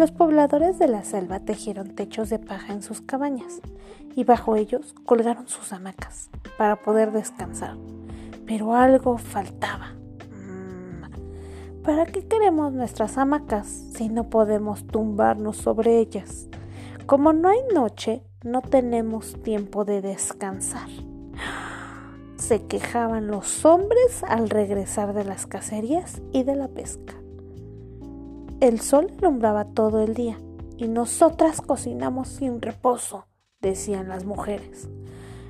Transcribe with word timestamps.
Los 0.00 0.12
pobladores 0.12 0.78
de 0.78 0.88
la 0.88 1.04
selva 1.04 1.40
tejieron 1.40 1.90
techos 1.94 2.30
de 2.30 2.38
paja 2.38 2.72
en 2.72 2.82
sus 2.82 3.02
cabañas 3.02 3.60
y 4.16 4.24
bajo 4.24 4.56
ellos 4.56 4.94
colgaron 5.04 5.46
sus 5.46 5.74
hamacas 5.74 6.30
para 6.56 6.76
poder 6.76 7.12
descansar. 7.12 7.76
Pero 8.46 8.74
algo 8.74 9.18
faltaba. 9.18 9.88
Mm, 10.30 11.82
¿Para 11.82 12.06
qué 12.06 12.26
queremos 12.26 12.72
nuestras 12.72 13.18
hamacas 13.18 13.66
si 13.66 14.08
no 14.08 14.30
podemos 14.30 14.86
tumbarnos 14.86 15.58
sobre 15.58 15.98
ellas? 15.98 16.48
Como 17.04 17.34
no 17.34 17.50
hay 17.50 17.60
noche, 17.74 18.24
no 18.42 18.62
tenemos 18.62 19.34
tiempo 19.42 19.84
de 19.84 20.00
descansar. 20.00 20.88
Se 22.38 22.64
quejaban 22.64 23.26
los 23.26 23.66
hombres 23.66 24.24
al 24.26 24.48
regresar 24.48 25.12
de 25.12 25.24
las 25.24 25.44
cacerías 25.44 26.22
y 26.32 26.44
de 26.44 26.56
la 26.56 26.68
pesca. 26.68 27.19
El 28.60 28.78
sol 28.80 29.10
alumbraba 29.18 29.64
todo 29.64 30.02
el 30.02 30.12
día 30.12 30.38
y 30.76 30.86
nosotras 30.86 31.62
cocinamos 31.62 32.28
sin 32.28 32.60
reposo, 32.60 33.26
decían 33.62 34.10
las 34.10 34.26
mujeres. 34.26 34.86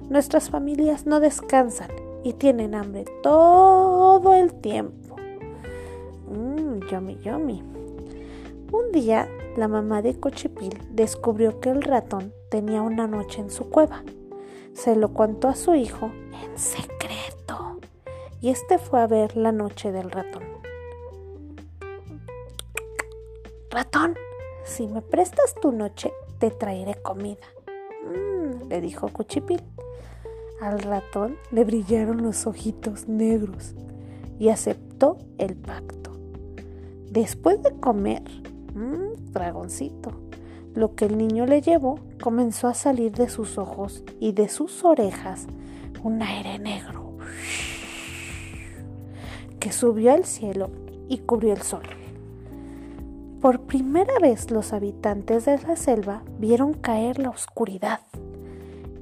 Nuestras 0.09 0.49
familias 0.49 1.07
no 1.07 1.19
descansan 1.19 1.91
y 2.23 2.35
tienen 2.35 2.77
hambre 2.77 3.07
todo 3.21 4.33
el 4.35 4.55
tiempo. 4.55 5.17
Mmm, 6.29 6.87
yummy, 6.89 7.19
yummy. 7.19 7.65
Un 8.71 8.93
día, 8.93 9.29
la 9.57 9.67
mamá 9.67 10.03
de 10.03 10.15
Cochipil 10.21 10.79
descubrió 10.93 11.59
que 11.59 11.71
el 11.71 11.83
ratón 11.83 12.33
tenía 12.49 12.81
una 12.81 13.09
noche 13.09 13.41
en 13.41 13.51
su 13.51 13.71
cueva. 13.71 14.05
Se 14.73 14.95
lo 14.95 15.15
contó 15.15 15.49
a 15.49 15.57
su 15.57 15.75
hijo 15.75 16.13
en 16.45 16.57
secreto 16.57 17.81
y 18.41 18.51
este 18.51 18.79
fue 18.79 19.01
a 19.01 19.09
ver 19.09 19.37
la 19.37 19.51
noche 19.51 19.91
del 19.91 20.13
ratón. 20.13 20.50
Ratón, 23.71 24.17
si 24.65 24.89
me 24.89 25.01
prestas 25.01 25.55
tu 25.63 25.71
noche, 25.71 26.13
te 26.41 26.51
traeré 26.51 26.97
comida, 26.97 27.47
mm, 28.05 28.69
le 28.69 28.81
dijo 28.81 29.09
Cuchipil. 29.11 29.63
Al 30.61 30.81
ratón 30.81 31.37
le 31.53 31.63
brillaron 31.63 32.21
los 32.21 32.49
ojitos 32.49 33.07
negros 33.07 33.77
y 34.41 34.49
aceptó 34.49 35.19
el 35.39 35.55
pacto. 35.55 36.11
Después 37.13 37.63
de 37.63 37.71
comer, 37.79 38.25
mmm, 38.75 39.33
dragoncito, 39.33 40.11
lo 40.75 40.97
que 40.97 41.05
el 41.05 41.17
niño 41.17 41.47
le 41.47 41.63
llevó 41.63 42.01
comenzó 42.21 42.67
a 42.67 42.75
salir 42.75 43.13
de 43.13 43.29
sus 43.29 43.57
ojos 43.57 44.03
y 44.19 44.33
de 44.33 44.49
sus 44.49 44.85
orejas 44.85 45.47
un 46.03 46.21
aire 46.23 46.59
negro 46.59 47.19
que 49.61 49.71
subió 49.71 50.13
al 50.13 50.25
cielo 50.25 50.71
y 51.09 51.19
cubrió 51.19 51.53
el 51.53 51.63
sol. 51.63 52.00
Por 53.41 53.63
primera 53.63 54.19
vez 54.21 54.51
los 54.51 54.75
habitantes 54.75 55.47
de 55.47 55.57
la 55.61 55.75
selva 55.75 56.23
vieron 56.39 56.75
caer 56.75 57.19
la 57.19 57.31
oscuridad 57.31 58.01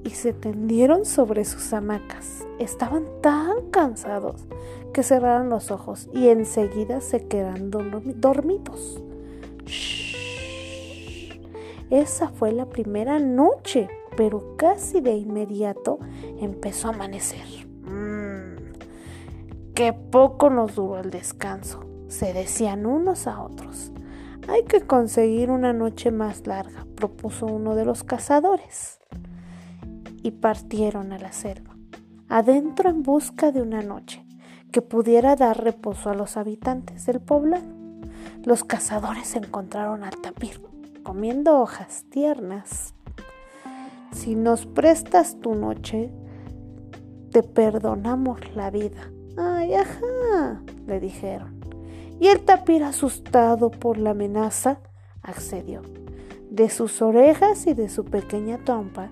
y 0.05 0.11
se 0.11 0.33
tendieron 0.33 1.05
sobre 1.07 1.45
sus 1.45 1.73
hamacas. 1.73 2.47
Estaban 2.61 3.05
tan 3.21 3.69
cansados 3.73 4.47
que 4.93 5.03
cerraron 5.03 5.49
los 5.49 5.73
ojos 5.73 6.09
y 6.15 6.29
enseguida 6.29 7.01
se 7.01 7.27
quedaron 7.27 7.73
dormidos. 7.73 9.03
Esa 11.91 12.29
fue 12.29 12.53
la 12.53 12.67
primera 12.67 13.19
noche, 13.19 13.89
pero 14.17 14.57
casi 14.57 15.01
de 15.01 15.15
inmediato 15.15 15.99
empezó 16.41 16.87
a 16.87 16.95
amanecer. 16.95 17.45
Mm, 17.83 18.73
qué 19.75 19.93
poco 19.93 20.49
nos 20.49 20.77
duró 20.77 21.01
el 21.01 21.11
descanso, 21.11 21.81
se 22.07 22.33
decían 22.33 22.87
unos 22.87 23.27
a 23.27 23.43
otros. 23.43 23.91
Hay 24.49 24.65
que 24.65 24.81
conseguir 24.81 25.51
una 25.51 25.75
noche 25.75 26.11
más 26.11 26.47
larga, 26.47 26.87
propuso 26.97 27.45
uno 27.45 27.75
de 27.75 27.85
los 27.85 28.03
cazadores. 28.03 28.99
Y 30.23 30.31
partieron 30.31 31.13
a 31.13 31.19
la 31.19 31.33
selva, 31.33 31.77
adentro 32.29 32.89
en 32.89 33.03
busca 33.03 33.53
de 33.53 33.61
una 33.61 33.83
noche 33.83 34.25
que 34.73 34.83
pudiera 34.83 35.37
dar 35.37 35.63
reposo 35.63 36.11
a 36.11 36.15
los 36.15 36.37
habitantes 36.37 37.05
del 37.07 37.21
poblado. 37.21 37.69
Los 38.45 38.65
cazadores 38.65 39.37
encontraron 39.37 40.03
al 40.03 40.17
tapir 40.17 40.61
comiendo 41.03 41.61
hojas 41.61 42.05
tiernas. 42.11 42.95
Si 44.13 44.35
nos 44.35 44.67
prestas 44.67 45.41
tu 45.41 45.55
noche, 45.55 46.11
te 47.33 47.43
perdonamos 47.43 48.41
la 48.55 48.71
vida. 48.71 49.11
Ay, 49.37 49.75
ajá, 49.75 50.63
le 50.87 51.01
dijeron. 51.01 51.58
Y 52.21 52.29
el 52.29 52.41
tapir, 52.41 52.83
asustado 52.83 53.71
por 53.71 53.99
la 53.99 54.11
amenaza, 54.11 54.81
accedió. 55.23 55.83
De 56.51 56.71
sus 56.71 57.03
orejas 57.03 57.67
y 57.67 57.75
de 57.75 57.89
su 57.89 58.05
pequeña 58.05 58.59
trompa 58.59 59.11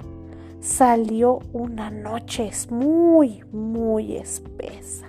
salió 0.60 1.40
una 1.52 1.90
noche 1.90 2.50
muy, 2.70 3.44
muy 3.52 4.16
espesa 4.16 5.06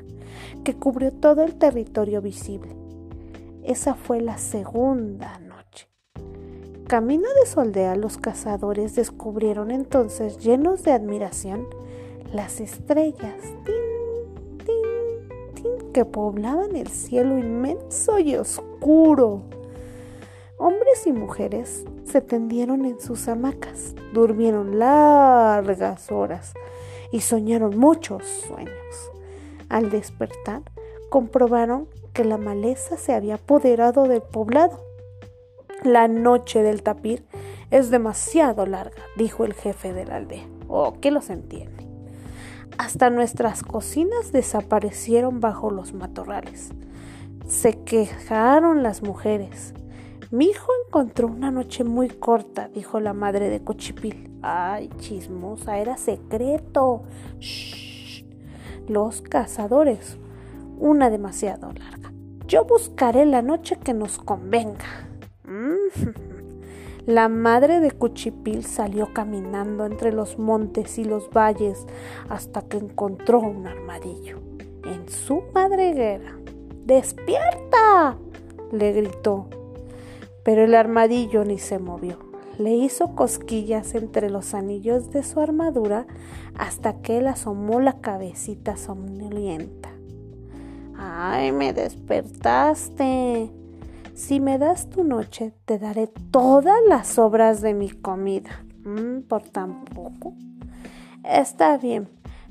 que 0.64 0.76
cubrió 0.76 1.14
todo 1.14 1.44
el 1.44 1.56
territorio 1.56 2.22
visible. 2.22 2.76
Esa 3.64 3.96
fue 3.96 4.20
la 4.20 4.38
segunda 4.38 5.40
noche. 5.40 5.90
Camino 6.88 7.28
de 7.40 7.50
su 7.50 7.62
aldea, 7.62 7.96
los 7.96 8.18
cazadores 8.18 8.96
descubrieron 8.96 9.72
entonces, 9.72 10.38
llenos 10.40 10.84
de 10.84 10.92
admiración, 10.92 11.68
las 12.34 12.60
estrellas 12.60 13.36
que 15.98 16.06
poblaban 16.06 16.76
el 16.76 16.90
cielo 16.90 17.40
inmenso 17.40 18.20
y 18.20 18.36
oscuro. 18.36 19.42
Hombres 20.60 21.08
y 21.08 21.12
mujeres 21.12 21.86
se 22.04 22.22
tendieron 22.22 22.86
en 22.86 23.00
sus 23.00 23.28
hamacas, 23.28 23.96
durmieron 24.14 24.78
largas 24.78 26.12
horas 26.12 26.54
y 27.12 27.22
soñaron 27.22 27.80
muchos 27.80 28.28
sueños. 28.28 29.12
Al 29.70 29.90
despertar, 29.90 30.62
comprobaron 31.10 31.88
que 32.14 32.24
la 32.24 32.38
maleza 32.38 32.96
se 32.98 33.16
había 33.16 33.36
apoderado 33.36 34.04
del 34.04 34.22
poblado. 34.22 34.80
La 35.82 36.08
noche 36.08 36.62
del 36.62 36.84
tapir 36.84 37.26
es 37.72 37.90
demasiado 37.90 38.68
larga, 38.68 39.02
dijo 39.16 39.46
el 39.46 39.56
jefe 39.56 39.94
de 39.94 40.06
la 40.06 40.18
aldea. 40.18 40.46
Oh, 40.68 40.94
¿qué 41.02 41.10
los 41.10 41.32
entiende? 41.32 41.77
Hasta 42.78 43.10
nuestras 43.10 43.64
cocinas 43.64 44.32
desaparecieron 44.32 45.40
bajo 45.40 45.72
los 45.72 45.94
matorrales. 45.94 46.70
Se 47.48 47.80
quejaron 47.84 48.84
las 48.84 49.02
mujeres. 49.02 49.74
Mi 50.30 50.46
hijo 50.46 50.72
encontró 50.88 51.28
una 51.28 51.52
noche 51.52 51.84
muy 51.84 52.10
corta, 52.10 52.68
dijo 52.68 53.00
la 53.00 53.14
madre 53.14 53.50
de 53.50 53.64
Cochipil. 53.64 54.30
Ay, 54.42 54.90
chismosa, 54.98 55.78
era 55.78 55.98
secreto. 55.98 57.04
Shh. 57.40 58.26
Los 58.88 59.22
cazadores. 59.22 60.18
Una 60.78 61.10
demasiado 61.10 61.72
larga. 61.72 62.12
Yo 62.48 62.66
buscaré 62.66 63.26
la 63.26 63.42
noche 63.42 63.78
que 63.78 63.94
nos 63.94 64.18
convenga. 64.20 65.08
Mm. 65.46 66.27
La 67.08 67.30
madre 67.30 67.80
de 67.80 67.92
Cuchipil 67.92 68.66
salió 68.66 69.14
caminando 69.14 69.86
entre 69.86 70.12
los 70.12 70.38
montes 70.38 70.98
y 70.98 71.06
los 71.06 71.30
valles 71.30 71.86
hasta 72.28 72.64
que 72.64 72.76
encontró 72.76 73.40
un 73.40 73.66
armadillo 73.66 74.40
en 74.84 75.08
su 75.08 75.42
madriguera. 75.54 76.38
¡Despierta! 76.86 78.18
le 78.74 78.92
gritó. 78.92 79.48
Pero 80.44 80.66
el 80.66 80.76
armadillo 80.76 81.46
ni 81.46 81.60
se 81.60 81.80
movió. 81.80 82.18
Le 82.58 82.72
hizo 82.72 83.16
cosquillas 83.16 83.96
entre 83.96 84.30
los 84.30 84.54
anillos 84.54 85.10
de 85.10 85.24
su 85.24 85.40
armadura 85.40 86.08
hasta 86.58 87.02
que 87.02 87.20
él 87.20 87.28
asomó 87.28 87.80
la 87.80 88.02
cabecita 88.02 88.76
somnolienta. 88.76 89.92
¡Ay, 90.98 91.54
me 91.54 91.72
despertaste! 91.72 93.50
Si 94.18 94.40
me 94.40 94.58
das 94.58 94.90
tu 94.90 95.04
noche, 95.04 95.54
te 95.66 95.78
daré 95.78 96.08
todas 96.08 96.80
las 96.90 97.20
obras 97.20 97.62
de 97.62 97.76
mi 97.76 97.92
comida. 97.92 98.66
Mm, 98.84 99.22
por 99.28 99.44
tan 99.44 99.86
poco. 99.86 100.34
Está 101.24 101.78
bien, 101.78 102.10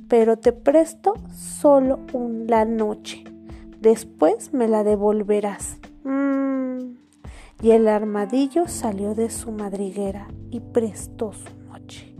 pero 0.08 0.36
te 0.36 0.52
presto 0.52 1.14
solo 1.34 1.98
una 2.12 2.64
noche. 2.64 3.24
Después 3.80 4.54
me 4.54 4.68
la 4.68 4.84
devolverás. 4.84 5.78
Mm. 6.04 6.98
Y 7.60 7.72
el 7.72 7.88
armadillo 7.88 8.68
salió 8.68 9.16
de 9.16 9.28
su 9.28 9.50
madriguera 9.50 10.28
y 10.52 10.60
prestó 10.60 11.32
su 11.32 11.52
noche. 11.68 12.14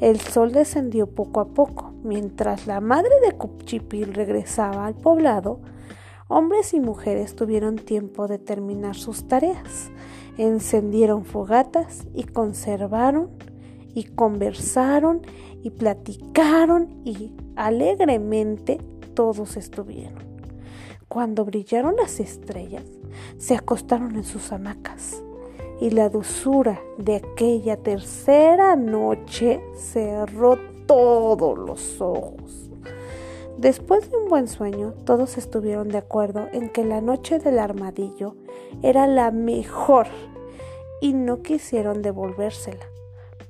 El 0.00 0.20
sol 0.20 0.52
descendió 0.52 1.06
poco 1.06 1.40
a 1.40 1.46
poco. 1.46 1.94
Mientras 2.04 2.66
la 2.66 2.82
madre 2.82 3.12
de 3.24 3.32
Cuchipil 3.32 4.12
regresaba 4.12 4.84
al 4.84 4.96
poblado, 4.96 5.60
hombres 6.30 6.74
y 6.74 6.80
mujeres 6.80 7.34
tuvieron 7.34 7.76
tiempo 7.76 8.28
de 8.28 8.38
terminar 8.38 8.94
sus 8.94 9.26
tareas, 9.26 9.90
encendieron 10.38 11.24
fogatas 11.24 12.06
y 12.14 12.22
conservaron 12.22 13.30
y 13.94 14.04
conversaron 14.04 15.22
y 15.62 15.70
platicaron 15.70 17.02
y 17.04 17.34
alegremente 17.56 18.78
todos 19.14 19.56
estuvieron. 19.56 20.22
Cuando 21.08 21.44
brillaron 21.44 21.96
las 21.96 22.20
estrellas, 22.20 22.84
se 23.36 23.56
acostaron 23.56 24.14
en 24.14 24.22
sus 24.22 24.52
hamacas 24.52 25.20
y 25.80 25.90
la 25.90 26.08
dulzura 26.08 26.80
de 26.96 27.16
aquella 27.16 27.76
tercera 27.76 28.76
noche 28.76 29.60
cerró 29.74 30.56
todos 30.86 31.58
los 31.58 32.00
ojos. 32.00 32.69
Después 33.60 34.10
de 34.10 34.16
un 34.16 34.30
buen 34.30 34.48
sueño, 34.48 34.94
todos 35.04 35.36
estuvieron 35.36 35.90
de 35.90 35.98
acuerdo 35.98 36.48
en 36.50 36.70
que 36.70 36.82
la 36.82 37.02
noche 37.02 37.38
del 37.38 37.58
armadillo 37.58 38.34
era 38.82 39.06
la 39.06 39.30
mejor 39.32 40.06
y 41.02 41.12
no 41.12 41.42
quisieron 41.42 42.00
devolvérsela. 42.00 42.86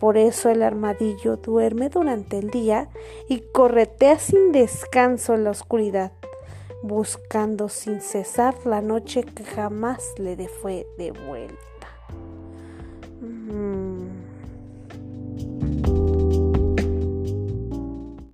Por 0.01 0.17
eso 0.17 0.49
el 0.49 0.65
armadillo 0.65 1.37
duerme 1.37 1.91
durante 1.91 2.39
el 2.39 2.51
día 2.51 2.89
y 3.29 3.39
corretea 3.53 4.19
sin 4.19 4.51
descanso 4.51 5.35
en 5.35 5.45
la 5.45 5.51
oscuridad, 5.51 6.11
buscando 6.83 7.69
sin 7.69 8.01
cesar 8.01 8.57
la 8.67 8.81
noche 8.81 9.23
que 9.23 9.45
jamás 9.45 10.15
le 10.19 10.37
fue 10.49 10.89
de 10.99 11.12
vuelta. 11.12 11.87
Mm. 13.21 13.80